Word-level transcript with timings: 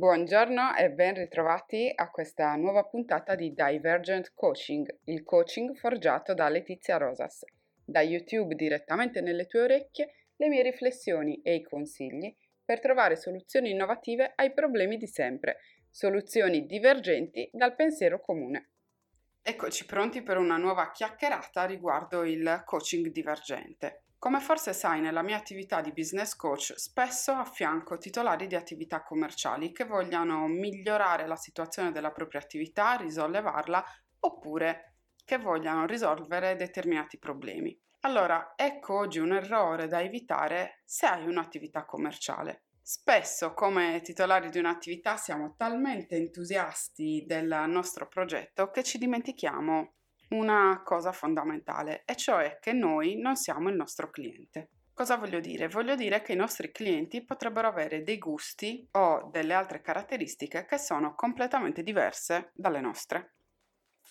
Buongiorno 0.00 0.76
e 0.76 0.88
ben 0.88 1.12
ritrovati 1.12 1.92
a 1.94 2.08
questa 2.08 2.54
nuova 2.54 2.84
puntata 2.84 3.34
di 3.34 3.52
Divergent 3.52 4.32
Coaching, 4.34 5.00
il 5.04 5.24
coaching 5.24 5.76
forgiato 5.76 6.32
da 6.32 6.48
Letizia 6.48 6.96
Rosas. 6.96 7.44
Da 7.84 8.00
YouTube 8.00 8.54
direttamente 8.54 9.20
nelle 9.20 9.44
tue 9.44 9.60
orecchie 9.60 10.28
le 10.36 10.48
mie 10.48 10.62
riflessioni 10.62 11.42
e 11.42 11.56
i 11.56 11.62
consigli 11.62 12.34
per 12.64 12.80
trovare 12.80 13.14
soluzioni 13.14 13.72
innovative 13.72 14.32
ai 14.36 14.54
problemi 14.54 14.96
di 14.96 15.06
sempre, 15.06 15.58
soluzioni 15.90 16.64
divergenti 16.64 17.50
dal 17.52 17.74
pensiero 17.74 18.22
comune. 18.22 18.70
Eccoci 19.42 19.84
pronti 19.84 20.22
per 20.22 20.38
una 20.38 20.56
nuova 20.56 20.92
chiacchierata 20.92 21.66
riguardo 21.66 22.24
il 22.24 22.62
coaching 22.64 23.08
divergente. 23.08 24.04
Come 24.20 24.40
forse 24.40 24.74
sai, 24.74 25.00
nella 25.00 25.22
mia 25.22 25.38
attività 25.38 25.80
di 25.80 25.94
business 25.94 26.36
coach 26.36 26.74
spesso 26.76 27.32
affianco 27.32 27.96
titolari 27.96 28.46
di 28.46 28.54
attività 28.54 29.02
commerciali 29.02 29.72
che 29.72 29.84
vogliano 29.84 30.46
migliorare 30.46 31.26
la 31.26 31.36
situazione 31.36 31.90
della 31.90 32.10
propria 32.10 32.38
attività, 32.38 32.96
risollevarla 32.96 33.82
oppure 34.18 34.96
che 35.24 35.38
vogliano 35.38 35.86
risolvere 35.86 36.54
determinati 36.54 37.16
problemi. 37.18 37.74
Allora, 38.00 38.52
ecco 38.56 38.98
oggi 38.98 39.20
un 39.20 39.32
errore 39.32 39.86
da 39.86 40.02
evitare 40.02 40.82
se 40.84 41.06
hai 41.06 41.26
un'attività 41.26 41.86
commerciale. 41.86 42.64
Spesso 42.82 43.54
come 43.54 44.02
titolari 44.02 44.50
di 44.50 44.58
un'attività 44.58 45.16
siamo 45.16 45.54
talmente 45.56 46.16
entusiasti 46.16 47.24
del 47.26 47.64
nostro 47.68 48.06
progetto 48.06 48.70
che 48.70 48.82
ci 48.82 48.98
dimentichiamo 48.98 49.94
una 50.30 50.82
cosa 50.84 51.12
fondamentale, 51.12 52.02
e 52.04 52.16
cioè 52.16 52.58
che 52.60 52.72
noi 52.72 53.16
non 53.16 53.36
siamo 53.36 53.68
il 53.68 53.76
nostro 53.76 54.10
cliente. 54.10 54.70
Cosa 54.92 55.16
voglio 55.16 55.40
dire? 55.40 55.68
Voglio 55.68 55.94
dire 55.94 56.20
che 56.20 56.32
i 56.32 56.36
nostri 56.36 56.70
clienti 56.72 57.24
potrebbero 57.24 57.68
avere 57.68 58.02
dei 58.02 58.18
gusti 58.18 58.86
o 58.92 59.30
delle 59.32 59.54
altre 59.54 59.80
caratteristiche 59.80 60.66
che 60.66 60.78
sono 60.78 61.14
completamente 61.14 61.82
diverse 61.82 62.50
dalle 62.54 62.80
nostre. 62.80 63.36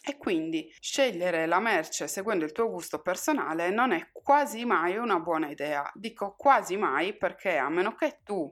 E 0.01 0.17
quindi 0.17 0.73
scegliere 0.79 1.45
la 1.45 1.59
merce 1.59 2.07
seguendo 2.07 2.45
il 2.45 2.53
tuo 2.53 2.69
gusto 2.69 3.01
personale 3.01 3.69
non 3.69 3.91
è 3.91 4.09
quasi 4.11 4.65
mai 4.65 4.97
una 4.97 5.19
buona 5.19 5.49
idea. 5.49 5.89
Dico 5.93 6.35
quasi 6.35 6.77
mai 6.77 7.15
perché 7.15 7.57
a 7.57 7.69
meno 7.69 7.93
che 7.93 8.21
tu 8.23 8.51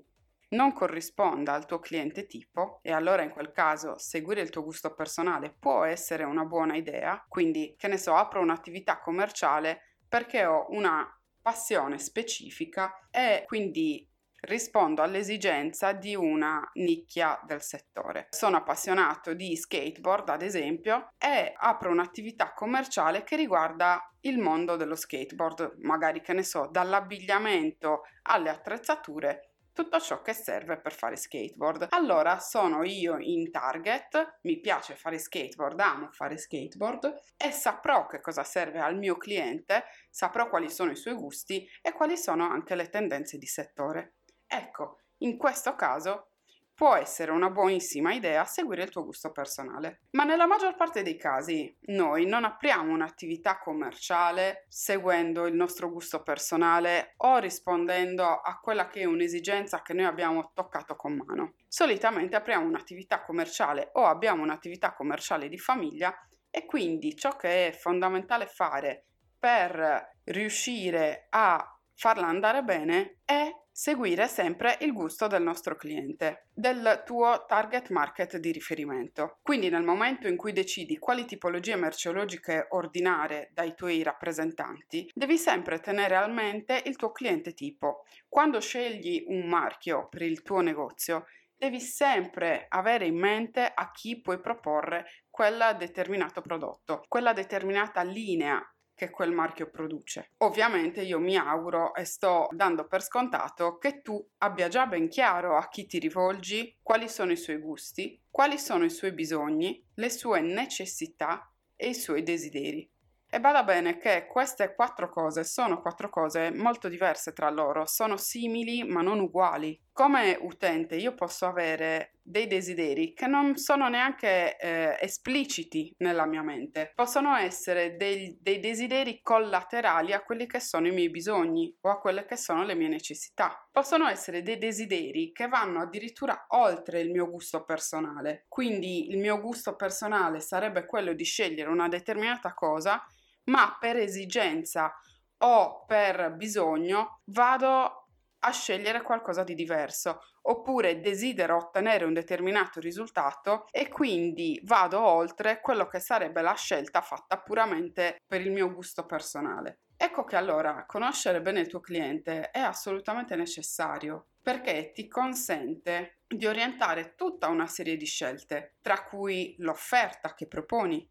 non 0.50 0.74
corrisponda 0.74 1.54
al 1.54 1.66
tuo 1.66 1.80
cliente 1.80 2.26
tipo 2.26 2.80
e 2.82 2.92
allora 2.92 3.24
in 3.24 3.32
quel 3.32 3.52
caso 3.52 3.98
seguire 3.98 4.42
il 4.42 4.50
tuo 4.50 4.64
gusto 4.64 4.94
personale 4.94 5.56
può 5.58 5.84
essere 5.84 6.24
una 6.24 6.46
buona 6.46 6.76
idea, 6.76 7.24
quindi 7.28 7.76
che 7.78 7.88
ne 7.88 7.98
so, 7.98 8.14
apro 8.14 8.42
un'attività 8.42 9.00
commerciale 9.00 9.96
perché 10.08 10.46
ho 10.46 10.68
una 10.70 11.06
passione 11.42 11.98
specifica 11.98 13.08
e 13.12 13.44
quindi 13.46 14.08
rispondo 14.42 15.02
all'esigenza 15.02 15.94
di 15.94 16.16
una 16.16 16.70
nicchia 16.76 17.40
del 17.46 17.62
settore. 17.62 18.28
Sono 18.30 18.58
appassionato 18.58 19.34
di 19.34 19.56
skateboard, 19.56 20.30
ad 20.30 20.42
esempio, 20.42 21.12
e 21.18 21.54
apro 21.56 21.92
un'attività 21.92 22.54
commerciale 22.54 23.24
che 23.24 23.36
riguarda 23.36 24.12
il 24.22 24.38
mondo 24.38 24.76
dello 24.76 24.96
skateboard, 24.96 25.78
magari 25.80 26.22
che 26.22 26.34
ne 26.34 26.44
so, 26.44 26.68
dall'abbigliamento 26.72 28.02
alle 28.24 28.50
attrezzature 28.50 29.47
tutto 29.78 30.00
ciò 30.00 30.24
che 30.24 30.34
serve 30.34 30.82
per 30.82 30.92
fare 30.92 31.16
skateboard. 31.16 31.90
Allora 31.92 32.40
sono 32.40 32.84
io 32.84 33.20
in 33.20 33.52
target, 33.52 34.40
mi 34.42 34.60
piace 34.60 34.96
fare 34.96 35.20
skateboard, 35.20 35.80
amo 35.80 36.10
fare 36.12 36.40
skateboard 36.40 37.14
e 37.38 37.52
saprò 37.52 38.08
che 38.08 38.20
cosa 38.20 38.44
serve 38.44 38.80
al 38.80 38.98
mio 38.98 39.18
cliente, 39.18 39.84
saprò 40.10 40.50
quali 40.50 40.72
sono 40.72 40.90
i 40.90 40.96
suoi 40.96 41.14
gusti 41.14 41.70
e 41.84 41.92
quali 41.92 42.18
sono 42.18 42.50
anche 42.50 42.74
le 42.74 42.90
tendenze 42.90 43.38
di 43.38 43.46
settore. 43.46 44.16
Ecco, 44.48 45.02
in 45.18 45.38
questo 45.38 45.76
caso 45.76 46.37
può 46.78 46.94
essere 46.94 47.32
una 47.32 47.50
buonissima 47.50 48.14
idea 48.14 48.46
seguire 48.46 48.84
il 48.84 48.92
tuo 48.92 49.04
gusto 49.04 49.32
personale. 49.32 50.02
Ma 50.12 50.24
nella 50.24 50.46
maggior 50.46 50.76
parte 50.76 51.02
dei 51.02 51.18
casi 51.18 51.76
noi 51.88 52.28
non 52.28 52.44
apriamo 52.44 52.94
un'attività 52.94 53.58
commerciale 53.58 54.68
seguendo 54.70 55.48
il 55.48 55.56
nostro 55.56 55.90
gusto 55.90 56.22
personale 56.22 57.16
o 57.18 57.40
rispondendo 57.40 58.24
a 58.28 58.60
quella 58.62 58.88
che 58.90 59.00
è 59.00 59.06
un'esigenza 59.06 59.82
che 59.82 59.94
noi 59.94 60.06
abbiamo 60.06 60.52
toccato 60.54 60.96
con 60.96 61.14
mano. 61.14 61.56
Solitamente 61.68 62.36
apriamo 62.36 62.68
un'attività 62.68 63.24
commerciale 63.24 63.90
o 63.94 64.06
abbiamo 64.06 64.44
un'attività 64.44 64.94
commerciale 64.94 65.50
di 65.50 65.58
famiglia 65.58 66.16
e 66.52 66.68
quindi 66.68 67.16
ciò 67.16 67.36
che 67.36 67.70
è 67.70 67.72
fondamentale 67.72 68.46
fare 68.46 69.06
per 69.40 70.20
riuscire 70.26 71.26
a 71.32 71.76
farla 71.96 72.28
andare 72.28 72.62
bene 72.62 73.18
è 73.26 73.52
seguire 73.80 74.28
sempre 74.28 74.76
il 74.82 74.92
gusto 74.92 75.28
del 75.28 75.44
nostro 75.44 75.76
cliente, 75.76 76.48
del 76.52 77.04
tuo 77.06 77.46
target 77.48 77.92
market 77.92 78.38
di 78.38 78.52
riferimento. 78.52 79.38
Quindi 79.44 79.70
nel 79.70 79.84
momento 79.84 80.28
in 80.28 80.36
cui 80.36 80.52
decidi 80.52 80.98
quali 80.98 81.26
tipologie 81.26 81.76
merceologiche 81.76 82.66
ordinare 82.72 83.52
dai 83.54 83.76
tuoi 83.76 84.02
rappresentanti, 84.02 85.08
devi 85.14 85.38
sempre 85.38 85.80
tenere 85.80 86.16
a 86.16 86.26
mente 86.26 86.82
il 86.88 86.96
tuo 86.96 87.12
cliente 87.12 87.54
tipo. 87.54 88.06
Quando 88.28 88.60
scegli 88.60 89.24
un 89.28 89.48
marchio 89.48 90.08
per 90.10 90.24
il 90.24 90.42
tuo 90.42 90.62
negozio, 90.62 91.26
devi 91.56 91.80
sempre 91.80 92.66
avere 92.70 93.06
in 93.06 93.20
mente 93.20 93.72
a 93.72 93.92
chi 93.92 94.20
puoi 94.20 94.40
proporre 94.40 95.06
quel 95.30 95.76
determinato 95.78 96.42
prodotto, 96.42 97.04
quella 97.08 97.32
determinata 97.32 98.02
linea 98.02 98.60
che 98.98 99.12
quel 99.12 99.32
marchio 99.32 99.70
produce. 99.70 100.32
Ovviamente 100.38 101.02
io 101.02 101.20
mi 101.20 101.38
auguro 101.38 101.94
e 101.94 102.04
sto 102.04 102.48
dando 102.50 102.88
per 102.88 103.04
scontato 103.04 103.78
che 103.78 104.02
tu 104.02 104.28
abbia 104.40 104.70
già 104.70 104.88
ben 104.88 105.08
chiaro 105.08 105.56
a 105.56 105.68
chi 105.70 105.86
ti 105.86 106.00
rivolgi, 106.00 106.80
quali 106.82 107.08
sono 107.08 107.32
i 107.32 107.38
suoi 107.38 107.58
gusti, 107.58 108.20
quali 108.32 108.58
sono 108.58 108.86
i 108.86 108.90
suoi 108.90 109.14
bisogni, 109.14 109.86
le 109.94 110.10
sue 110.10 110.42
necessità 110.42 111.48
e 111.76 111.90
i 111.90 111.94
suoi 111.94 112.24
desideri. 112.24 112.90
E 113.30 113.40
bada 113.40 113.64
bene 113.64 114.00
che 114.00 114.26
queste 114.26 114.74
quattro 114.74 115.10
cose 115.12 115.44
sono 115.44 115.80
quattro 115.80 116.10
cose 116.10 116.50
molto 116.50 116.90
diverse 116.90 117.34
tra 117.34 117.52
loro, 117.52 117.86
sono 117.86 118.18
simili 118.18 118.84
ma 118.84 119.04
non 119.04 119.20
uguali. 119.20 119.80
Come 119.98 120.38
utente 120.42 120.96
io 120.96 121.16
posso 121.16 121.48
avere 121.48 122.20
dei 122.22 122.46
desideri 122.46 123.16
che 123.16 123.26
non 123.26 123.58
sono 123.58 123.90
neanche 123.90 124.56
eh, 124.56 124.96
espliciti 125.02 125.92
nella 125.98 126.28
mia 126.28 126.44
mente, 126.44 126.92
possono 126.94 127.36
essere 127.36 127.98
dei, 127.98 128.38
dei 128.40 128.60
desideri 128.60 129.22
collaterali 129.24 130.14
a 130.14 130.22
quelli 130.22 130.46
che 130.46 130.60
sono 130.60 130.86
i 130.86 130.92
miei 130.92 131.10
bisogni 131.10 131.76
o 131.82 131.90
a 131.90 131.98
quelle 131.98 132.26
che 132.26 132.38
sono 132.38 132.64
le 132.64 132.76
mie 132.76 132.90
necessità. 132.90 133.68
Possono 133.72 134.08
essere 134.08 134.44
dei 134.44 134.60
desideri 134.60 135.32
che 135.32 135.48
vanno 135.48 135.82
addirittura 135.82 136.46
oltre 136.50 137.00
il 137.00 137.10
mio 137.10 137.28
gusto 137.28 137.64
personale, 137.64 138.46
quindi 138.50 139.10
il 139.10 139.18
mio 139.18 139.42
gusto 139.42 139.76
personale 139.76 140.42
sarebbe 140.42 140.86
quello 140.86 141.14
di 141.14 141.24
scegliere 141.24 141.72
una 141.72 141.88
determinata 141.88 142.54
cosa 142.54 143.04
ma 143.46 143.76
per 143.80 143.96
esigenza 143.96 144.94
o 145.40 145.86
per 145.88 146.36
bisogno 146.36 147.22
vado 147.26 148.07
a 148.40 148.52
scegliere 148.52 149.02
qualcosa 149.02 149.44
di 149.44 149.56
diverso 149.56 150.22
oppure 150.44 151.00
desidero 151.00 151.58
ottenere 151.58 152.06
un 152.06 152.14
determinato 152.14 152.80
risultato 152.80 153.66
e 153.72 153.88
quindi 153.90 154.60
vado 154.64 155.00
oltre 155.02 155.60
quello 155.60 155.88
che 155.88 156.00
sarebbe 156.00 156.42
la 156.42 156.54
scelta 156.54 157.02
fatta 157.02 157.40
puramente 157.40 158.18
per 158.26 158.42
il 158.42 158.52
mio 158.52 158.72
gusto 158.72 159.06
personale. 159.06 159.80
Ecco 159.98 160.24
che 160.24 160.36
allora 160.36 160.86
conoscere 160.86 161.42
bene 161.42 161.62
il 161.62 161.68
tuo 161.68 161.80
cliente 161.80 162.52
è 162.52 162.60
assolutamente 162.60 163.36
necessario 163.36 164.28
perché 164.42 164.92
ti 164.94 165.08
consente 165.08 166.20
di 166.28 166.46
orientare 166.46 167.16
tutta 167.16 167.48
una 167.48 167.68
serie 167.68 167.98
di 167.98 168.06
scelte, 168.06 168.76
tra 168.82 169.04
cui 169.04 169.56
l'offerta 169.58 170.34
che 170.34 170.48
proponi, 170.48 171.10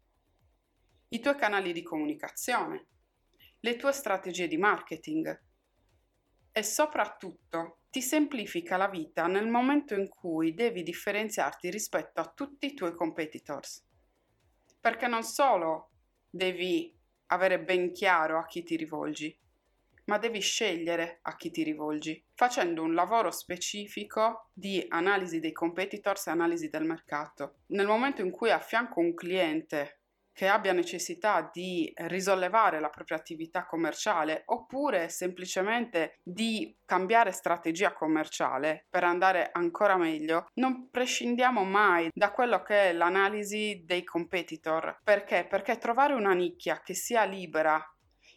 i 1.09 1.19
tuoi 1.19 1.35
canali 1.35 1.73
di 1.73 1.83
comunicazione, 1.83 2.87
le 3.59 3.75
tue 3.75 3.91
strategie 3.91 4.47
di 4.47 4.57
marketing 4.57 5.45
e 6.57 6.63
soprattutto 6.63 7.81
ti 7.91 8.01
semplifica 8.01 8.77
la 8.77 8.87
vita 8.87 9.27
nel 9.27 9.47
momento 9.47 9.93
in 9.93 10.09
cui 10.09 10.55
devi 10.55 10.81
differenziarti 10.81 11.69
rispetto 11.69 12.19
a 12.19 12.33
tutti 12.35 12.65
i 12.65 12.73
tuoi 12.73 12.95
competitors. 12.95 13.85
Perché 14.81 15.05
non 15.05 15.21
solo 15.21 15.91
devi 16.27 16.91
avere 17.27 17.59
ben 17.59 17.91
chiaro 17.91 18.39
a 18.39 18.47
chi 18.47 18.63
ti 18.63 18.75
rivolgi, 18.75 19.39
ma 20.05 20.17
devi 20.17 20.39
scegliere 20.39 21.19
a 21.21 21.35
chi 21.35 21.51
ti 21.51 21.61
rivolgi, 21.61 22.25
facendo 22.33 22.81
un 22.81 22.95
lavoro 22.95 23.29
specifico 23.29 24.49
di 24.51 24.83
analisi 24.89 25.39
dei 25.39 25.51
competitors 25.51 26.25
e 26.25 26.31
analisi 26.31 26.69
del 26.69 26.85
mercato. 26.85 27.57
Nel 27.67 27.85
momento 27.85 28.23
in 28.23 28.31
cui 28.31 28.49
affianco 28.49 28.99
un 28.99 29.13
cliente 29.13 29.96
che 30.37 30.47
abbia 30.47 30.71
necessità 30.71 31.49
di 31.51 31.91
risollevare 31.95 32.79
la 32.79 32.91
propria 32.91 33.17
attività 33.17 33.65
commerciale 33.65 34.43
oppure 34.45 35.09
semplicemente 35.09 36.19
di 36.21 36.77
cambiare 36.85 37.31
strategia 37.31 37.91
commerciale 37.91 38.85
per 38.87 39.03
andare 39.03 39.49
ancora 39.51 39.97
meglio, 39.97 40.45
non 40.59 40.91
prescindiamo 40.91 41.63
mai 41.63 42.11
da 42.13 42.31
quello 42.31 42.61
che 42.61 42.91
è 42.91 42.93
l'analisi 42.93 43.81
dei 43.83 44.03
competitor. 44.03 44.99
Perché? 45.03 45.47
Perché 45.49 45.79
trovare 45.79 46.13
una 46.13 46.33
nicchia 46.33 46.81
che 46.81 46.93
sia 46.93 47.23
libera, 47.23 47.83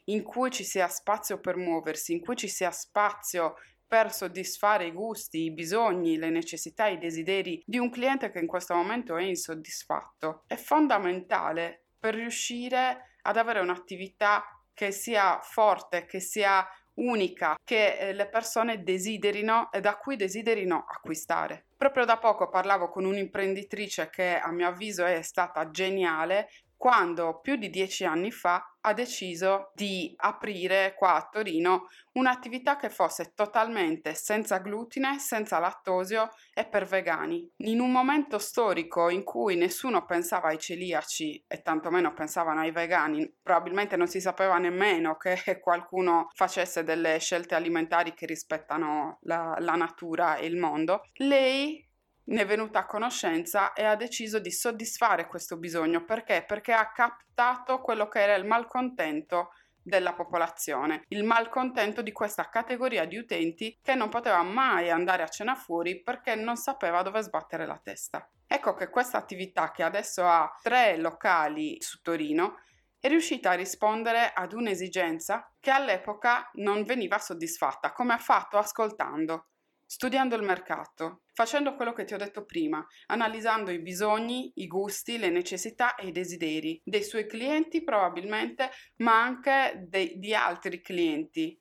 in 0.05 0.23
cui 0.23 0.51
ci 0.51 0.65
sia 0.65 0.89
spazio 0.89 1.39
per 1.39 1.57
muoversi, 1.57 2.15
in 2.15 2.21
cui 2.21 2.35
ci 2.35 2.49
sia 2.49 2.71
spazio 2.71 3.57
per 3.87 4.11
soddisfare 4.11 4.87
i 4.87 4.93
gusti, 4.93 5.43
i 5.43 5.53
bisogni, 5.53 6.17
le 6.17 6.31
necessità, 6.31 6.87
i 6.87 6.97
desideri 6.97 7.63
di 7.67 7.77
un 7.77 7.91
cliente 7.91 8.31
che 8.31 8.39
in 8.39 8.47
questo 8.47 8.73
momento 8.73 9.17
è 9.17 9.25
insoddisfatto. 9.25 10.45
È 10.47 10.55
fondamentale 10.55 11.87
per 12.01 12.15
riuscire 12.15 13.19
ad 13.23 13.37
avere 13.37 13.61
un'attività 13.61 14.43
che 14.73 14.91
sia 14.91 15.39
forte, 15.43 16.07
che 16.07 16.21
sia 16.21 16.67
unica, 16.95 17.57
che 17.63 17.99
eh, 17.99 18.13
le 18.13 18.27
persone 18.29 18.83
desiderino 18.83 19.71
e 19.71 19.81
da 19.81 19.97
cui 19.97 20.17
desiderino 20.17 20.87
acquistare. 20.89 21.67
Proprio 21.77 22.05
da 22.05 22.19
poco 22.19 22.49
parlavo 22.49 22.89
con 22.89 23.05
un'imprenditrice 23.05 24.11
che 24.11 24.39
a 24.39 24.51
mio 24.51 24.69
avviso 24.69 25.05
è 25.05 25.23
stata 25.23 25.71
geniale 25.71 26.51
quando 26.81 27.41
più 27.41 27.57
di 27.57 27.69
dieci 27.69 28.07
anni 28.07 28.31
fa 28.31 28.75
ha 28.81 28.95
deciso 28.95 29.71
di 29.75 30.15
aprire 30.17 30.95
qua 30.97 31.15
a 31.17 31.29
Torino 31.31 31.89
un'attività 32.13 32.77
che 32.77 32.89
fosse 32.89 33.35
totalmente 33.35 34.15
senza 34.15 34.57
glutine, 34.61 35.19
senza 35.19 35.59
lattosio 35.59 36.31
e 36.55 36.65
per 36.65 36.87
vegani. 36.87 37.47
In 37.65 37.81
un 37.81 37.93
momento 37.93 38.39
storico 38.39 39.11
in 39.11 39.25
cui 39.25 39.57
nessuno 39.57 40.07
pensava 40.07 40.49
ai 40.49 40.59
celiaci 40.59 41.45
e 41.47 41.61
tantomeno 41.61 42.15
pensavano 42.15 42.61
ai 42.61 42.71
vegani, 42.71 43.31
probabilmente 43.43 43.97
non 43.97 44.07
si 44.07 44.19
sapeva 44.19 44.57
nemmeno 44.57 45.19
che 45.19 45.37
qualcuno 45.61 46.29
facesse 46.35 46.83
delle 46.83 47.19
scelte 47.19 47.55
alimentari 47.55 48.15
che 48.15 48.25
rispettano 48.25 49.19
la, 49.25 49.55
la 49.59 49.75
natura 49.75 50.37
e 50.37 50.47
il 50.47 50.57
mondo, 50.57 51.03
lei 51.17 51.87
ne 52.31 52.43
è 52.43 52.47
venuta 52.47 52.81
a 52.81 52.87
conoscenza 52.87 53.73
e 53.73 53.85
ha 53.85 53.97
deciso 53.97 54.39
di 54.39 54.51
soddisfare 54.51 55.27
questo 55.27 55.57
bisogno. 55.57 56.05
Perché? 56.05 56.45
Perché 56.47 56.73
ha 56.73 56.91
captato 56.93 57.81
quello 57.81 58.09
che 58.09 58.21
era 58.21 58.35
il 58.35 58.45
malcontento 58.45 59.53
della 59.83 60.13
popolazione, 60.13 61.05
il 61.09 61.25
malcontento 61.25 62.03
di 62.03 62.13
questa 62.13 62.49
categoria 62.49 63.07
di 63.07 63.17
utenti 63.17 63.79
che 63.83 63.95
non 63.95 64.09
poteva 64.09 64.43
mai 64.43 64.91
andare 64.91 65.23
a 65.23 65.29
cena 65.29 65.55
fuori 65.55 66.03
perché 66.03 66.35
non 66.35 66.57
sapeva 66.57 67.03
dove 67.03 67.23
sbattere 67.23 67.67
la 67.67 67.81
testa. 67.83 68.29
Ecco 68.47 68.75
che 68.75 68.91
questa 68.91 69.19
attività 69.19 69.71
che 69.71 69.83
adesso 69.83 70.27
ha 70.27 70.55
tre 70.63 70.97
locali 70.99 71.81
su 71.81 72.03
Torino 72.03 72.59
è 73.01 73.09
riuscita 73.09 73.51
a 73.51 73.55
rispondere 73.55 74.31
ad 74.35 74.53
un'esigenza 74.53 75.51
che 75.59 75.71
all'epoca 75.71 76.51
non 76.55 76.85
veniva 76.85 77.19
soddisfatta, 77.19 77.93
come 77.93 78.13
ha 78.13 78.19
fatto 78.19 78.59
ascoltando 78.59 79.47
studiando 79.91 80.37
il 80.37 80.45
mercato, 80.45 81.23
facendo 81.33 81.75
quello 81.75 81.93
che 81.93 82.05
ti 82.05 82.15
ho 82.15 82.17
detto 82.17 82.45
prima, 82.45 82.87
analizzando 83.07 83.73
i 83.73 83.83
bisogni, 83.83 84.53
i 84.55 84.69
gusti, 84.69 85.19
le 85.19 85.31
necessità 85.31 85.97
e 85.97 86.07
i 86.07 86.13
desideri 86.13 86.81
dei 86.85 87.03
suoi 87.03 87.27
clienti 87.27 87.83
probabilmente, 87.83 88.71
ma 88.99 89.21
anche 89.21 89.85
de- 89.89 90.15
di 90.15 90.33
altri 90.33 90.81
clienti 90.81 91.61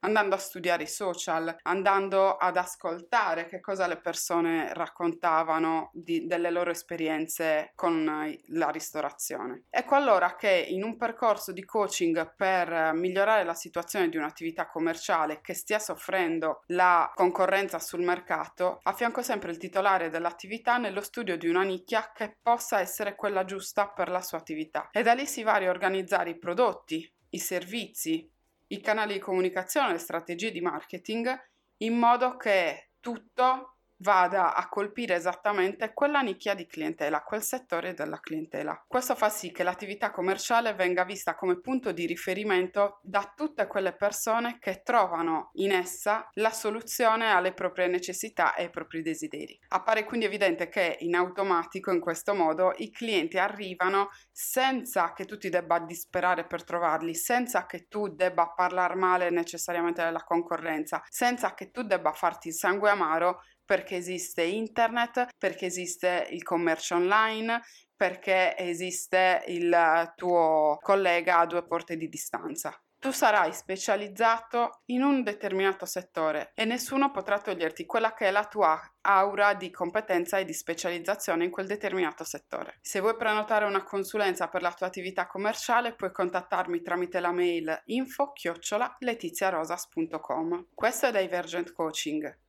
andando 0.00 0.34
a 0.34 0.38
studiare 0.38 0.84
i 0.84 0.88
social, 0.88 1.56
andando 1.62 2.36
ad 2.36 2.56
ascoltare 2.56 3.46
che 3.46 3.60
cosa 3.60 3.86
le 3.86 4.00
persone 4.00 4.72
raccontavano 4.74 5.90
di, 5.92 6.26
delle 6.26 6.50
loro 6.50 6.70
esperienze 6.70 7.72
con 7.74 8.04
la 8.48 8.68
ristorazione. 8.70 9.64
Ecco 9.70 9.94
allora 9.94 10.36
che 10.36 10.66
in 10.68 10.82
un 10.82 10.96
percorso 10.96 11.52
di 11.52 11.64
coaching 11.64 12.34
per 12.36 12.92
migliorare 12.94 13.44
la 13.44 13.54
situazione 13.54 14.08
di 14.08 14.16
un'attività 14.16 14.68
commerciale 14.68 15.40
che 15.40 15.54
stia 15.54 15.78
soffrendo 15.78 16.62
la 16.66 17.10
concorrenza 17.14 17.78
sul 17.78 18.02
mercato, 18.02 18.78
affianco 18.82 19.22
sempre 19.22 19.50
il 19.50 19.58
titolare 19.58 20.10
dell'attività 20.10 20.78
nello 20.78 21.00
studio 21.00 21.36
di 21.36 21.48
una 21.48 21.62
nicchia 21.62 22.12
che 22.14 22.36
possa 22.40 22.80
essere 22.80 23.14
quella 23.14 23.44
giusta 23.44 23.88
per 23.88 24.08
la 24.08 24.22
sua 24.22 24.38
attività. 24.38 24.88
E 24.92 25.02
da 25.02 25.12
lì 25.12 25.26
si 25.26 25.42
va 25.42 25.54
a 25.54 25.58
riorganizzare 25.58 26.30
i 26.30 26.38
prodotti, 26.38 27.10
i 27.30 27.38
servizi, 27.38 28.28
i 28.72 28.80
canali 28.80 29.14
di 29.14 29.18
comunicazione, 29.18 29.92
le 29.92 29.98
strategie 29.98 30.50
di 30.50 30.60
marketing, 30.60 31.36
in 31.78 31.96
modo 31.96 32.36
che 32.36 32.90
tutto 33.00 33.79
vada 34.00 34.54
a 34.54 34.68
colpire 34.68 35.14
esattamente 35.14 35.92
quella 35.92 36.20
nicchia 36.20 36.54
di 36.54 36.66
clientela, 36.66 37.22
quel 37.22 37.42
settore 37.42 37.94
della 37.94 38.20
clientela. 38.20 38.84
Questo 38.86 39.14
fa 39.14 39.28
sì 39.28 39.52
che 39.52 39.62
l'attività 39.62 40.10
commerciale 40.10 40.74
venga 40.74 41.04
vista 41.04 41.34
come 41.34 41.60
punto 41.60 41.92
di 41.92 42.06
riferimento 42.06 43.00
da 43.02 43.32
tutte 43.34 43.66
quelle 43.66 43.94
persone 43.94 44.58
che 44.58 44.82
trovano 44.82 45.50
in 45.54 45.72
essa 45.72 46.28
la 46.34 46.50
soluzione 46.50 47.30
alle 47.30 47.52
proprie 47.52 47.86
necessità 47.86 48.54
e 48.54 48.64
ai 48.64 48.70
propri 48.70 49.02
desideri. 49.02 49.58
Appare 49.68 50.04
quindi 50.04 50.26
evidente 50.26 50.68
che 50.68 50.96
in 51.00 51.14
automatico 51.14 51.92
in 51.92 52.00
questo 52.00 52.34
modo 52.34 52.72
i 52.76 52.90
clienti 52.90 53.38
arrivano 53.38 54.10
senza 54.32 55.12
che 55.12 55.24
tu 55.24 55.36
ti 55.36 55.48
debba 55.48 55.78
disperare 55.78 56.46
per 56.46 56.64
trovarli, 56.64 57.14
senza 57.14 57.66
che 57.66 57.86
tu 57.88 58.08
debba 58.08 58.48
parlare 58.48 58.94
male 58.94 59.30
necessariamente 59.30 60.02
della 60.02 60.24
concorrenza, 60.24 61.02
senza 61.08 61.54
che 61.54 61.70
tu 61.70 61.82
debba 61.82 62.12
farti 62.12 62.48
il 62.48 62.54
sangue 62.54 62.90
amaro 62.90 63.42
perché 63.70 63.94
esiste 63.94 64.42
internet, 64.42 65.28
perché 65.38 65.66
esiste 65.66 66.26
il 66.30 66.42
commercio 66.42 66.96
online, 66.96 67.62
perché 67.94 68.56
esiste 68.58 69.44
il 69.46 70.12
tuo 70.16 70.76
collega 70.82 71.38
a 71.38 71.46
due 71.46 71.64
porte 71.64 71.96
di 71.96 72.08
distanza. 72.08 72.76
Tu 72.98 73.12
sarai 73.12 73.52
specializzato 73.52 74.80
in 74.86 75.04
un 75.04 75.22
determinato 75.22 75.86
settore 75.86 76.50
e 76.56 76.64
nessuno 76.64 77.12
potrà 77.12 77.38
toglierti 77.38 77.86
quella 77.86 78.12
che 78.12 78.26
è 78.26 78.32
la 78.32 78.46
tua 78.46 78.76
aura 79.02 79.54
di 79.54 79.70
competenza 79.70 80.38
e 80.38 80.44
di 80.44 80.52
specializzazione 80.52 81.44
in 81.44 81.52
quel 81.52 81.68
determinato 81.68 82.24
settore. 82.24 82.78
Se 82.80 82.98
vuoi 82.98 83.14
prenotare 83.14 83.66
una 83.66 83.84
consulenza 83.84 84.48
per 84.48 84.62
la 84.62 84.72
tua 84.72 84.88
attività 84.88 85.28
commerciale 85.28 85.94
puoi 85.94 86.10
contattarmi 86.10 86.82
tramite 86.82 87.20
la 87.20 87.30
mail 87.30 87.82
info-letiziarosas.com. 87.84 90.66
Questo 90.74 91.06
è 91.06 91.12
Divergent 91.12 91.72
Coaching 91.72 92.48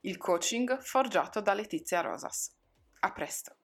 il 0.00 0.16
coaching 0.16 0.80
forgiato 0.80 1.40
da 1.40 1.54
Letizia 1.54 2.00
Rosas. 2.00 2.54
A 3.00 3.12
presto! 3.12 3.57